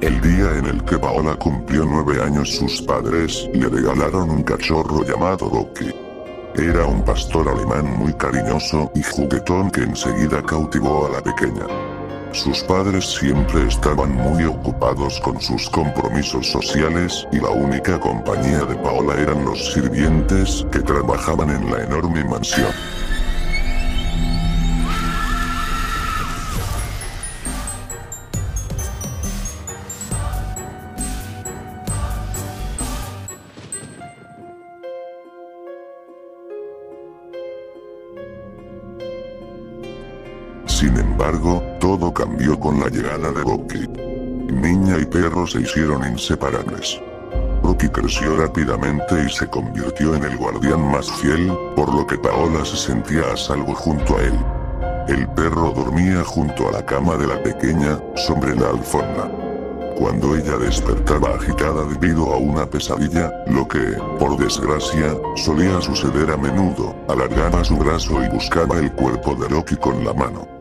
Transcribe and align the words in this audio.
El 0.00 0.20
día 0.20 0.56
en 0.56 0.66
el 0.66 0.84
que 0.84 0.96
Paola 0.96 1.34
cumplió 1.34 1.84
nueve 1.84 2.22
años 2.22 2.54
sus 2.54 2.80
padres 2.82 3.48
le 3.52 3.68
regalaron 3.68 4.30
un 4.30 4.44
cachorro 4.44 5.04
llamado 5.04 5.50
Rocky. 5.50 5.92
Era 6.54 6.86
un 6.86 7.04
pastor 7.04 7.48
alemán 7.48 7.98
muy 7.98 8.12
cariñoso 8.12 8.92
y 8.94 9.02
juguetón 9.02 9.72
que 9.72 9.80
enseguida 9.80 10.40
cautivó 10.40 11.06
a 11.06 11.10
la 11.10 11.20
pequeña. 11.20 11.66
Sus 12.30 12.62
padres 12.62 13.06
siempre 13.06 13.66
estaban 13.66 14.12
muy 14.12 14.44
ocupados 14.44 15.18
con 15.18 15.40
sus 15.40 15.68
compromisos 15.68 16.46
sociales 16.46 17.26
y 17.32 17.40
la 17.40 17.50
única 17.50 17.98
compañía 17.98 18.64
de 18.66 18.76
Paola 18.76 19.20
eran 19.20 19.44
los 19.44 19.72
sirvientes 19.72 20.64
que 20.70 20.78
trabajaban 20.78 21.50
en 21.50 21.72
la 21.72 21.82
enorme 21.82 22.22
mansión. 22.22 22.70
Embargo, 41.18 41.60
todo 41.80 42.14
cambió 42.14 42.56
con 42.60 42.78
la 42.78 42.86
llegada 42.86 43.32
de 43.32 43.42
Rocky. 43.42 43.88
Niña 44.52 44.98
y 44.98 45.04
perro 45.04 45.48
se 45.48 45.60
hicieron 45.62 46.06
inseparables. 46.06 47.00
Rocky 47.64 47.88
creció 47.88 48.36
rápidamente 48.36 49.24
y 49.26 49.28
se 49.28 49.48
convirtió 49.48 50.14
en 50.14 50.22
el 50.22 50.36
guardián 50.36 50.80
más 50.92 51.10
fiel, 51.10 51.52
por 51.74 51.92
lo 51.92 52.06
que 52.06 52.16
Paola 52.18 52.64
se 52.64 52.76
sentía 52.76 53.32
a 53.32 53.36
salvo 53.36 53.74
junto 53.74 54.16
a 54.16 54.22
él. 54.22 54.38
El 55.08 55.28
perro 55.30 55.72
dormía 55.72 56.22
junto 56.22 56.68
a 56.68 56.72
la 56.72 56.86
cama 56.86 57.16
de 57.16 57.26
la 57.26 57.42
pequeña, 57.42 57.98
sobre 58.14 58.54
la 58.54 58.70
alfombra. 58.70 59.28
Cuando 59.98 60.36
ella 60.36 60.56
despertaba 60.56 61.30
agitada 61.34 61.82
debido 61.84 62.32
a 62.32 62.36
una 62.36 62.64
pesadilla, 62.64 63.32
lo 63.48 63.66
que, 63.66 63.98
por 64.20 64.36
desgracia, 64.38 65.16
solía 65.34 65.80
suceder 65.80 66.30
a 66.30 66.36
menudo, 66.36 66.94
alargaba 67.08 67.64
su 67.64 67.76
brazo 67.76 68.22
y 68.22 68.28
buscaba 68.28 68.78
el 68.78 68.92
cuerpo 68.92 69.34
de 69.34 69.48
Rocky 69.48 69.74
con 69.74 70.04
la 70.04 70.14
mano. 70.14 70.57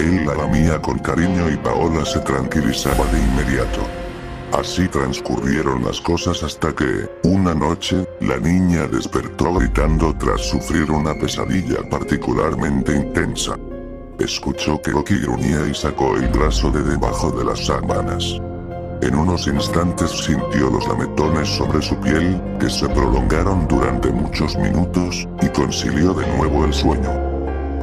Él 0.00 0.24
la 0.24 0.34
lamía 0.34 0.80
con 0.80 0.98
cariño 1.00 1.50
y 1.50 1.56
Paola 1.56 2.04
se 2.04 2.20
tranquilizaba 2.20 3.04
de 3.06 3.18
inmediato. 3.18 3.80
Así 4.52 4.88
transcurrieron 4.88 5.84
las 5.84 6.00
cosas 6.00 6.42
hasta 6.42 6.72
que, 6.74 7.10
una 7.24 7.52
noche, 7.52 8.06
la 8.20 8.38
niña 8.38 8.86
despertó 8.86 9.52
gritando 9.54 10.14
tras 10.16 10.40
sufrir 10.40 10.90
una 10.90 11.14
pesadilla 11.14 11.78
particularmente 11.90 12.94
intensa. 12.94 13.56
Escuchó 14.18 14.80
que 14.80 14.92
Rocky 14.92 15.18
gruñía 15.18 15.66
y 15.66 15.74
sacó 15.74 16.16
el 16.16 16.28
brazo 16.28 16.70
de 16.70 16.82
debajo 16.82 17.30
de 17.32 17.44
las 17.44 17.66
sábanas. 17.66 18.40
En 19.02 19.14
unos 19.14 19.46
instantes 19.46 20.10
sintió 20.10 20.70
los 20.70 20.88
lametones 20.88 21.48
sobre 21.48 21.82
su 21.82 21.96
piel, 21.96 22.40
que 22.58 22.70
se 22.70 22.88
prolongaron 22.88 23.68
durante 23.68 24.10
muchos 24.10 24.56
minutos, 24.56 25.28
y 25.42 25.48
concilió 25.48 26.14
de 26.14 26.26
nuevo 26.36 26.64
el 26.64 26.72
sueño. 26.72 27.37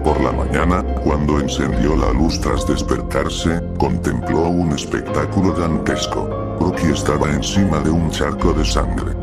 Por 0.05 0.21
la 0.21 0.31
mañana, 0.31 0.83
cuando 1.03 1.39
encendió 1.39 1.95
la 1.95 2.13
luz 2.13 2.39
tras 2.39 2.67
despertarse, 2.67 3.59
contempló 3.79 4.49
un 4.49 4.71
espectáculo 4.73 5.51
dantesco. 5.53 6.29
Rocky 6.59 6.91
estaba 6.93 7.27
encima 7.33 7.79
de 7.79 7.89
un 7.89 8.11
charco 8.11 8.53
de 8.53 8.63
sangre. 8.63 9.13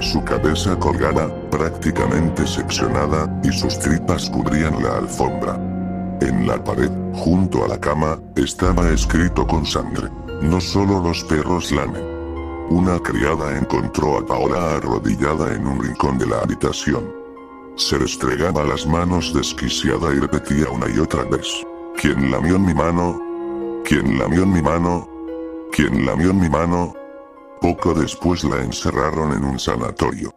Su 0.00 0.22
cabeza 0.22 0.78
colgada, 0.78 1.34
prácticamente 1.50 2.46
seccionada, 2.46 3.40
y 3.42 3.50
sus 3.50 3.78
tripas 3.78 4.28
cubrían 4.28 4.82
la 4.82 4.98
alfombra. 4.98 5.54
En 6.20 6.46
la 6.46 6.62
pared, 6.62 6.90
junto 7.14 7.64
a 7.64 7.68
la 7.68 7.80
cama, 7.80 8.18
estaba 8.36 8.86
escrito 8.90 9.46
con 9.46 9.64
sangre. 9.64 10.10
No 10.42 10.60
solo 10.60 11.00
los 11.00 11.24
perros 11.24 11.72
lamen. 11.72 12.04
Una 12.68 12.98
criada 12.98 13.56
encontró 13.56 14.18
a 14.18 14.26
Paola 14.26 14.76
arrodillada 14.76 15.54
en 15.54 15.66
un 15.66 15.82
rincón 15.82 16.18
de 16.18 16.26
la 16.26 16.40
habitación. 16.40 17.17
Se 17.78 17.96
restregaba 17.96 18.64
las 18.64 18.84
manos 18.88 19.32
desquiciada 19.32 20.12
y 20.12 20.18
repetía 20.18 20.68
una 20.68 20.90
y 20.90 20.98
otra 20.98 21.22
vez. 21.22 21.46
¿Quién 21.96 22.28
lamió 22.28 22.56
en 22.56 22.66
mi 22.66 22.74
mano? 22.74 23.20
¿Quién 23.84 24.18
lamió 24.18 24.42
en 24.42 24.52
mi 24.52 24.60
mano? 24.60 25.08
¿Quién 25.70 26.04
lamió 26.04 26.30
en 26.30 26.40
mi 26.40 26.48
mano? 26.48 26.92
Poco 27.60 27.94
después 27.94 28.42
la 28.42 28.64
encerraron 28.64 29.32
en 29.32 29.44
un 29.44 29.60
sanatorio. 29.60 30.34